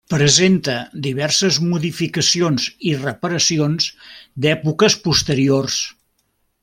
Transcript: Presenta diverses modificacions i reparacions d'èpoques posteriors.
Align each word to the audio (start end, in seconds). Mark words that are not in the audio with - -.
Presenta 0.11 0.75
diverses 1.07 1.59
modificacions 1.65 2.65
i 2.93 2.95
reparacions 3.03 3.91
d'èpoques 4.47 4.97
posteriors. 5.05 5.77